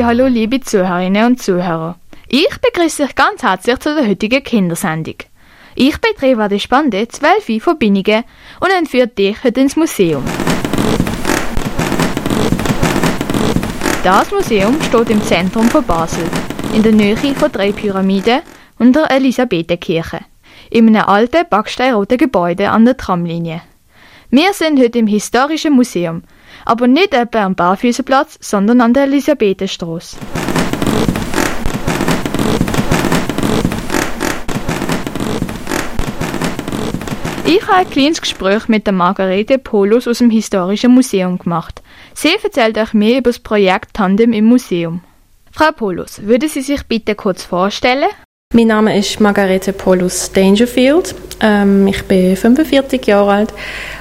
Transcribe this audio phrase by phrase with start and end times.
[0.00, 1.96] Hallo liebe Zuhörerinnen und Zuhörer.
[2.26, 5.16] Ich begrüße euch ganz herzlich zu der heutigen Kindersendung.
[5.74, 8.24] Ich bin Treva de Spande, 12 von Binnigen
[8.60, 10.24] und entführe dich heute ins Museum.
[14.02, 16.24] Das Museum steht im Zentrum von Basel,
[16.74, 18.40] in der Nähe von drei Pyramiden
[18.78, 20.20] und der Elisabethenkirche,
[20.70, 23.60] in einem alten backsteinroten Gebäude an der Tramlinie.
[24.30, 26.22] Wir sind heute im Historischen Museum,
[26.64, 30.16] aber nicht etwa am Barfüßerplatz, sondern an der Elisabethenstraße.
[37.44, 41.82] Ich habe ein kleines Gespräch mit der Margarete Polos aus dem Historischen Museum gemacht.
[42.14, 45.00] Sie erzählt euch mehr über das Projekt Tandem im Museum.
[45.50, 48.08] Frau Polos, würde Sie sich bitte kurz vorstellen?
[48.54, 51.14] Mein Name ist Margarete Polus Dangerfield.
[51.40, 53.54] Ähm, ich bin 45 Jahre alt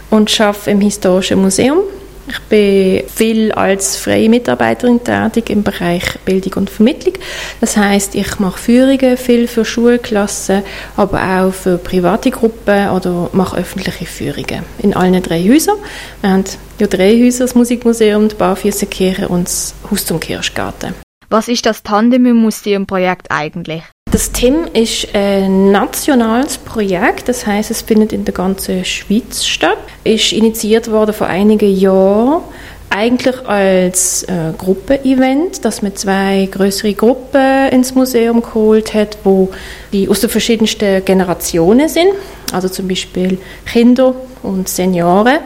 [0.10, 1.80] und arbeite im Historischen Museum
[2.28, 7.16] ich bin viel als freie Mitarbeiterin tätig im Bereich Bildung und Vermittlung.
[7.60, 10.64] Das heißt, ich mache Führungen viel für Schulklassen,
[10.96, 15.78] aber auch für private Gruppen oder mache öffentliche Führungen in allen drei Häusern.
[16.22, 16.44] Wir haben
[16.80, 20.94] ja drei Häuser, das Musikmuseum, die Barfüßerkirche und das Haus zum Kirschgarten.
[21.30, 23.84] Was ist das Tandem im Museum Projekt eigentlich?
[24.12, 29.78] Das TIM ist ein nationales Projekt, das heißt, es findet in der ganzen Schweiz statt.
[30.04, 32.42] Ist initiiert worden vor einigen Jahren
[32.90, 39.50] eigentlich als äh, Gruppenevent, dass man zwei größere Gruppen ins Museum geholt hat, wo
[39.94, 42.10] die aus den verschiedensten Generationen sind,
[42.52, 45.40] also zum Beispiel Kinder und Senioren.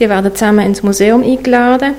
[0.00, 1.94] Die werden zusammen ins Museum eingeladen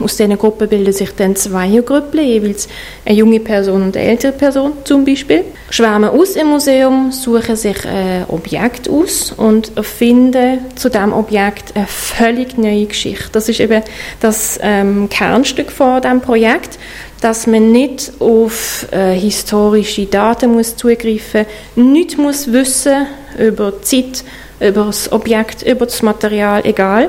[0.00, 2.68] aus diesen Gruppen bilden sich dann zwei Gruppen, jeweils
[3.04, 5.44] eine junge Person und eine ältere Person zum Beispiel.
[5.70, 11.86] Schwärmen aus im Museum, suchen sich ein Objekt aus und erfinden zu diesem Objekt eine
[11.86, 13.28] völlig neue Geschichte.
[13.32, 13.82] Das ist eben
[14.20, 16.78] das ähm, Kernstück von diesem Projekt
[17.20, 23.06] dass man nicht auf äh, historische Daten muss zugreifen muss, nichts muss wissen
[23.38, 24.24] über die Zeit,
[24.60, 27.08] über das Objekt, über das Material, egal.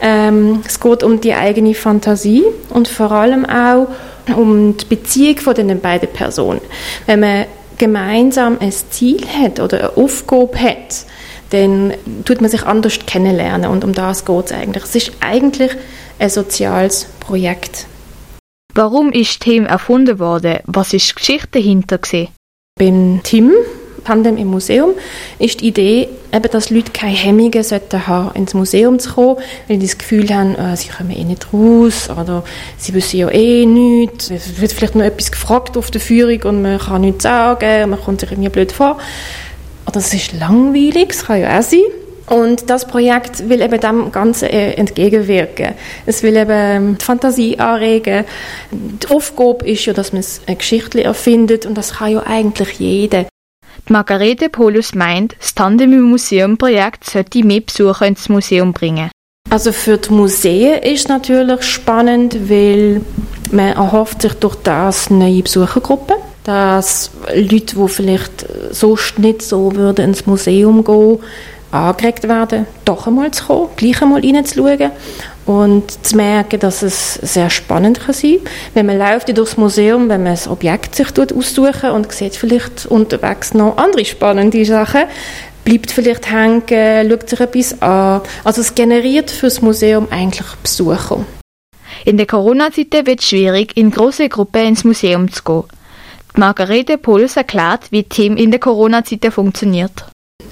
[0.00, 3.88] Ähm, es geht um die eigene Fantasie und vor allem auch
[4.36, 6.60] um die Beziehung von den beiden Personen.
[7.06, 7.46] Wenn man
[7.78, 11.06] gemeinsam ein Ziel hat oder eine Aufgabe hat,
[11.50, 14.84] dann tut man sich anders kennenlernen und um das geht es eigentlich.
[14.84, 15.72] Es ist eigentlich
[16.18, 17.86] ein soziales Projekt.
[18.74, 20.58] Warum ist Team erfunden worden?
[20.66, 21.98] Was ist die Geschichte dahinter?
[22.78, 23.52] Beim Team
[24.06, 24.90] Tandem im Museum
[25.40, 29.78] ist die Idee, eben, dass Leute keine Hemmungen sollten haben, ins Museum zu kommen, weil
[29.78, 32.44] die das Gefühl haben, äh, sie kommen eh nicht raus oder
[32.78, 34.30] sie wissen ja eh nichts.
[34.30, 38.00] Es wird vielleicht noch etwas gefragt auf der Führung und man kann nichts sagen man
[38.00, 38.98] kommt sich irgendwie blöd vor.
[39.88, 41.80] Oder es ist langweilig, das kann ja auch sein.
[42.28, 45.74] Und das Projekt will eben dem Ganzen äh, entgegenwirken.
[46.06, 48.24] Es will eben ähm, die Fantasie anregen.
[48.70, 53.26] Die Aufgabe ist ja, dass man eine Geschichte erfindet und das kann ja eigentlich jeder.
[53.88, 59.10] Margarete Polus meint, das Tandem im Museum-Projekt sollte mehr Besucher ins Museum bringen.
[59.48, 63.00] Also für die Museen ist natürlich spannend, weil
[63.52, 70.06] man erhofft sich durch das neue Besuchergruppen, dass Leute, die vielleicht sonst nicht so würden
[70.06, 71.18] ins Museum gehen,
[71.70, 74.90] angeregt werden, doch einmal zu kommen, gleich einmal reinzuschauen
[75.46, 78.52] und zu merken, dass es sehr spannend kann sein kann.
[78.74, 83.54] Wenn man läuft durchs Museum, wenn man das Objekt sich aussuchen und sieht vielleicht unterwegs
[83.54, 85.04] noch andere spannende Sachen,
[85.64, 88.22] bleibt vielleicht hängen, schaut sich etwas an.
[88.44, 91.24] Also es generiert für das Museum eigentlich Besucher.
[92.04, 95.64] In der Corona-Zeit wird es schwierig, in große Gruppen ins Museum zu gehen.
[96.34, 100.06] Margarete Pols erklärt, wie Team in der Corona-Zeit funktioniert.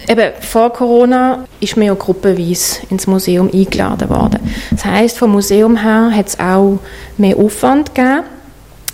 [0.09, 4.41] Eben, vor Corona ist man ja gruppenweise ins Museum eingeladen worden.
[4.71, 6.78] Das heisst, vom Museum her hat es auch
[7.17, 8.25] mehr Aufwand gegeben.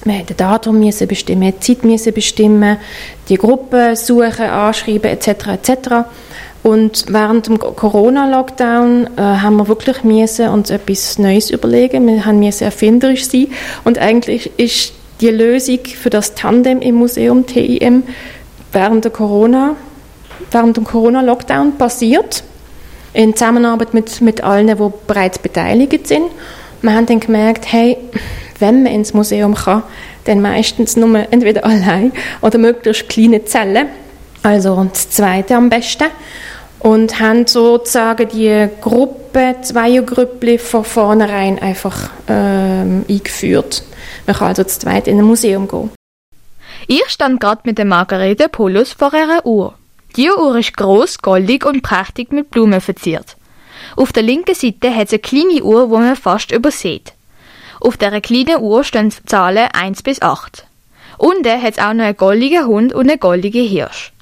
[0.04, 2.78] Wir mussten Datum müssen bestimmen, Zeit müssen bestimmen,
[3.28, 5.28] die Gruppe suchen, anschreiben etc.
[5.48, 5.88] etc.
[6.62, 12.06] Und während dem Corona-Lockdown äh, haben wir wirklich müssen uns etwas Neues überlegen.
[12.06, 13.48] Wir haben müssen erfinderisch sein.
[13.84, 18.04] Und eigentlich ist die Lösung für das Tandem im Museum TIM
[18.72, 19.76] während der Corona
[20.50, 22.42] während dem Corona-Lockdown passiert,
[23.12, 26.30] in Zusammenarbeit mit, mit allen, die bereits beteiligt sind.
[26.82, 27.96] Wir haben dann gemerkt, hey,
[28.58, 29.82] wenn man ins Museum kann,
[30.24, 33.88] dann meistens nur entweder allein oder möglichst kleine Zellen,
[34.42, 36.06] also das zweite am besten.
[36.78, 43.82] Und haben sozusagen die Gruppe, Zweiergrüppli von vornherein einfach ähm, eingeführt.
[44.26, 45.90] Man kann also zu zweit in ein Museum gehen.
[46.86, 49.74] Ich stand gerade mit der Margarete Polus vor einer Uhr.
[50.16, 53.36] Die Uhr ist groß, goldig und prächtig mit Blumen verziert.
[53.96, 57.12] Auf der linken Seite hat es eine kleine Uhr, wo man fast übersieht.
[57.80, 60.66] Auf dieser kleinen Uhr stehen Zahlen 1 bis 8.
[61.18, 64.12] Unten hat es auch noch einen goldigen Hund und einen goldigen Hirsch.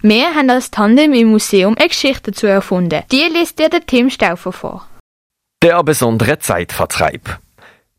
[0.00, 3.02] Wir haben als Tandem im Museum eine Geschichte dazu erfunden.
[3.10, 4.86] Die liest dir der Tim Stauffer vor.
[5.62, 7.38] Der besondere Zeitvertreib.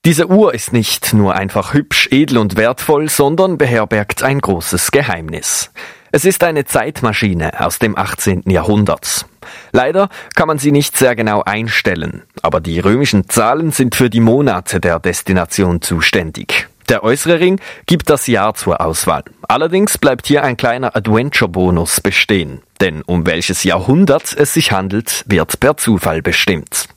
[0.05, 5.71] Diese Uhr ist nicht nur einfach hübsch, edel und wertvoll, sondern beherbergt ein großes Geheimnis.
[6.15, 8.43] Es ist eine Zeitmaschine aus dem 18.
[8.45, 9.25] Jahrhundert.
[9.71, 14.19] Leider kann man sie nicht sehr genau einstellen, aber die römischen Zahlen sind für die
[14.19, 16.67] Monate der Destination zuständig.
[16.87, 19.23] Der äußere Ring gibt das Jahr zur Auswahl.
[19.47, 25.59] Allerdings bleibt hier ein kleiner Adventure-Bonus bestehen, denn um welches Jahrhundert es sich handelt, wird
[25.59, 26.89] per Zufall bestimmt.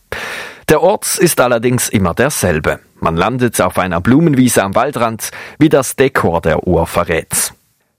[0.68, 2.80] Der Ort ist allerdings immer derselbe.
[3.00, 7.54] Man landet auf einer Blumenwiese am Waldrand, wie das Dekor der Uhr verrät.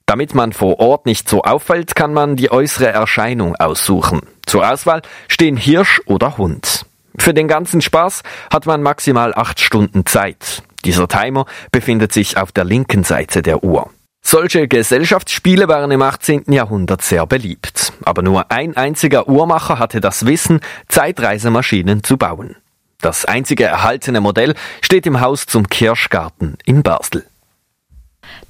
[0.08, 4.22] Damit man vor Ort nicht so auffällt, kann man die äußere Erscheinung aussuchen.
[4.46, 6.86] Zur Auswahl stehen Hirsch oder Hund.
[7.18, 10.64] Für den ganzen Spaß hat man maximal acht Stunden Zeit.
[10.86, 13.90] Dieser Timer befindet sich auf der linken Seite der Uhr.
[14.22, 16.54] Solche Gesellschaftsspiele waren im 18.
[16.54, 22.56] Jahrhundert sehr beliebt, aber nur ein einziger Uhrmacher hatte das Wissen, Zeitreisemaschinen zu bauen.
[23.02, 27.26] Das einzige erhaltene Modell steht im Haus zum Kirschgarten in Basel.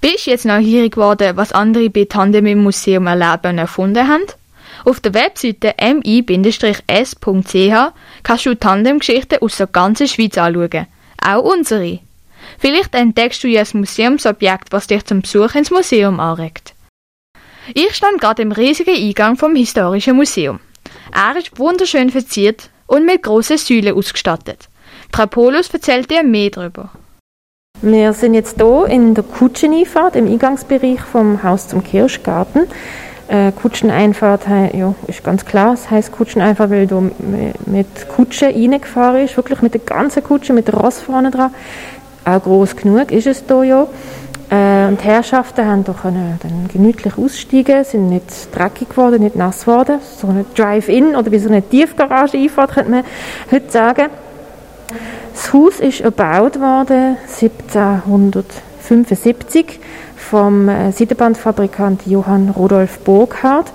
[0.01, 4.23] Bist du jetzt neugierig geworden, was andere bei Tandem im Museum erleben und erfunden haben?
[4.85, 7.15] Auf der Webseite mi-s.ch
[8.23, 10.87] kannst du Tandemgeschichten aus der ganzen Schweiz anschauen.
[11.21, 11.99] Auch unsere.
[12.59, 16.73] Vielleicht entdeckst du ja ein Museumsobjekt, was dich zum Besuch ins Museum anregt.
[17.73, 20.59] Ich stand gerade im riesigen Eingang vom Historischen Museum.
[21.13, 24.69] Er ist wunderschön verziert und mit großen Säulen ausgestattet.
[25.11, 26.91] Frau Polus erzählt dir mehr darüber.
[27.81, 32.63] Wir sind jetzt hier in der Kutscheneinfahrt im Eingangsbereich vom Haus zum Kirschgarten.
[33.27, 37.11] Äh, Kutscheneinfahrt ja, ist ganz klar, es heißt Kutscheneinfahrt, weil du
[37.65, 41.51] mit Kutsche reingefahren ist, wirklich mit der ganzen Kutsche, mit Ross vorne dran
[42.27, 43.87] auch groß genug ist es hier ja.
[44.49, 49.35] Äh, und die Herrschaften haben doch können dann gemütlich aussteigen, sind nicht dreckig geworden, nicht
[49.35, 49.99] nass geworden.
[50.17, 53.03] So eine Drive-In oder wie so eine Tiefgarage-Einfahrt könnte man
[53.51, 54.07] heute sagen.
[55.37, 59.79] Das Haus ist erbaut worden 1775
[60.15, 63.71] vom äh, Seidenbandfabrikant Johann Rudolf Burkhardt.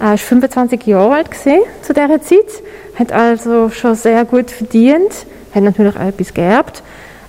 [0.00, 1.60] Er war 25 Jahre alt zu
[1.92, 2.62] dieser Zeit,
[2.98, 6.82] hat also schon sehr gut verdient, hat natürlich auch etwas geerbt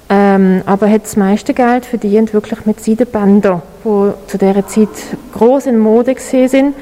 [0.08, 4.90] ähm, aber hat das meiste Geld verdient wirklich mit Seidenbändern, die zu dieser Zeit
[5.34, 6.76] groß in Mode gesehen sind.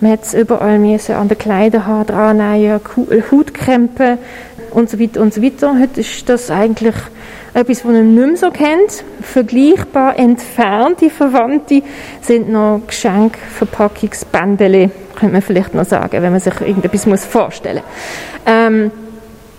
[0.00, 2.80] Man hat es überall an den Kleiderhaaren dran nähen,
[4.70, 5.78] und so weiter und so weiter.
[5.78, 6.96] Heute ist das eigentlich
[7.54, 9.04] etwas, was man nicht mehr so kennt.
[9.22, 11.82] Vergleichbar entfernte Verwandte
[12.20, 17.84] sind noch Geschenkverpackungsbändele, könnte man vielleicht noch sagen, wenn man sich irgendetwas vorstellen muss.
[18.46, 18.90] Ähm,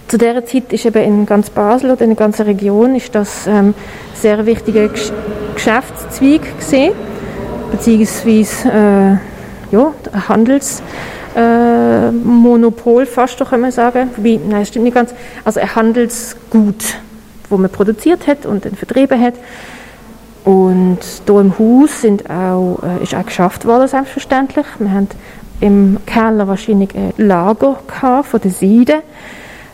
[0.08, 3.48] zu dieser Zeit ist eben in ganz Basel oder in der ganzen Region ist das
[3.48, 3.74] ähm,
[4.14, 5.12] sehr wichtiger Gesch
[5.54, 6.94] Geschäftszweig gesehen,
[7.72, 9.18] beziehungsweise äh,
[9.74, 9.94] ja,
[10.28, 14.10] Handelsmonopol äh, fast, doch kann sagen.
[14.18, 15.14] Wie, nein, stimmt nicht ganz.
[15.44, 16.96] Also ein Handelsgut,
[17.50, 19.36] wo man produziert hat und dann vertrieben hat.
[20.44, 24.66] Und hier im Haus sind auch, äh, ist auch geschafft worden, selbstverständlich.
[24.80, 25.08] Wir haben
[25.60, 27.80] im Keller wahrscheinlich ein Lager
[28.24, 29.04] von der Seide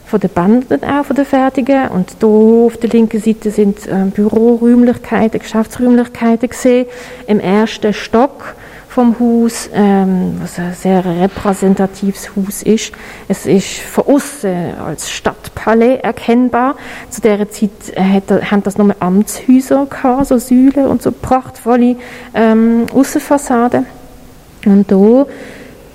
[0.08, 1.90] von den Bändern auch, von den Fertigen.
[1.90, 6.88] Und hier auf der linken Seite sind äh, Büroräumlichkeiten, Geschäftsräumlichkeiten gesehen.
[7.28, 8.56] Im ersten Stock
[8.98, 12.94] vom Haus, ähm, was ein sehr repräsentatives Haus ist.
[13.28, 16.76] Es ist von außen als Stadtpalais erkennbar.
[17.12, 21.98] Zu dieser Zeit hat, haben das nur Amtshäuser gehabt, so Säulen und so prachtvolle
[22.34, 23.86] ähm, Außenfassaden.
[24.66, 25.28] Und hier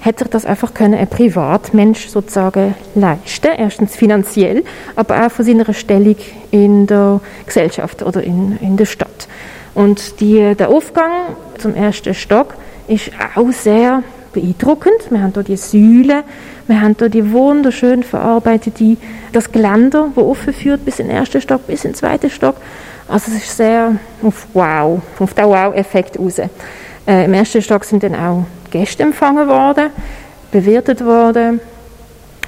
[0.02, 3.50] hat sich das einfach können ein Privatmensch sozusagen leisten.
[3.59, 4.62] Erstens finanziell,
[4.94, 6.18] aber auch von seiner Stellung
[6.52, 9.26] in der Gesellschaft oder in, in der Stadt.
[9.75, 11.11] Und die, der Aufgang
[11.59, 12.54] zum ersten Stock
[12.89, 15.11] ist auch sehr beeindruckend.
[15.11, 16.25] Wir haben hier die Säule,
[16.67, 18.97] wir haben hier die wunderschön verarbeitete,
[19.33, 22.57] das Geländer, wo offen führt bis in den ersten Stock, bis in den zweiten Stock.
[23.09, 26.39] Also es ist sehr auf Wow, auf den Wow-Effekt raus.
[26.39, 29.91] Äh, Im ersten Stock sind dann auch Gäste empfangen worden,
[30.51, 31.61] bewirtet worden.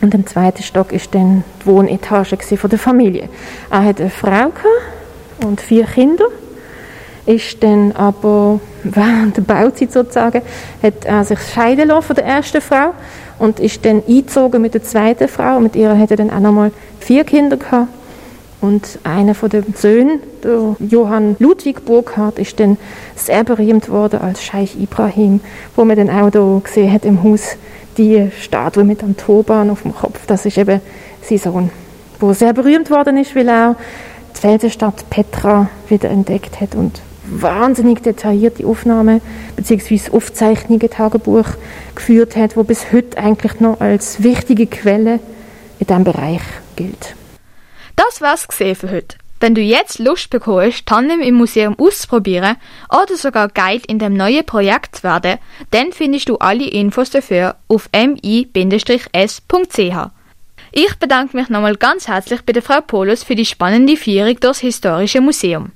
[0.00, 3.28] Und im zweiten Stock ist dann die Wohnetage von der Familie.
[3.70, 4.52] Er hatte eine Frau
[5.44, 6.26] und vier Kinder.
[7.26, 10.42] Ist dann aber während der Bauzeit sozusagen,
[10.82, 12.92] hat er sich scheiden lassen von der ersten Frau
[13.38, 15.58] und ist dann eingezogen mit der zweiten Frau.
[15.60, 17.88] Mit ihr hat er dann auch nochmal vier Kinder gehabt.
[18.60, 22.78] Und einer von den Söhnen, der Johann Ludwig Burkhardt, ist dann
[23.14, 25.40] sehr berühmt worden als Scheich Ibrahim,
[25.76, 27.56] wo man dann auch da gesehen hat im Haus
[27.98, 30.20] die Statue mit dem Turban auf dem Kopf.
[30.26, 30.80] Das ist eben
[31.22, 31.70] sein Sohn,
[32.22, 33.76] der sehr berühmt worden ist, weil er
[34.34, 39.20] die Felsenstadt Petra wieder entdeckt hat und wahnsinnig detaillierte Aufnahmen
[39.56, 40.10] bzw.
[40.12, 41.46] Aufzeichnungen, Tagebuch
[41.94, 45.20] geführt hat, wo bis heute eigentlich noch als wichtige Quelle
[45.78, 46.42] in diesem Bereich
[46.76, 47.14] gilt.
[47.96, 49.16] Das war's gesehen für heute.
[49.40, 52.56] Wenn du jetzt Lust bekommst, Tandem im Museum auszuprobieren
[52.88, 55.38] oder sogar Guide in dem neuen Projekt zu werden,
[55.70, 58.60] dann findest du alle Infos dafür auf mi-s.ch.
[60.72, 64.60] Ich bedanke mich nochmal ganz herzlich bei der Frau Polos für die spannende Führung durchs
[64.60, 65.72] Historische Museum.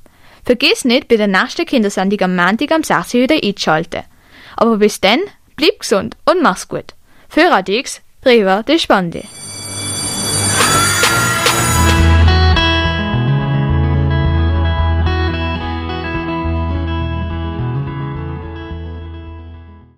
[0.48, 3.12] Vergiss nicht, bei der nächsten Kindersendung am Montag am 6.
[3.12, 4.04] wieder einzuschalten.
[4.56, 5.20] Aber bis dann,
[5.56, 6.94] bleib gesund und mach's gut.
[7.28, 9.24] Für Radix, Priva de Spande.